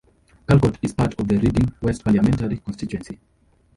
Calcot 0.47 0.79
is 0.81 0.95
part 0.95 1.13
of 1.19 1.27
the 1.27 1.37
Reading 1.37 1.75
West 1.83 2.03
parliamentary 2.03 2.57
constituency. 2.57 3.19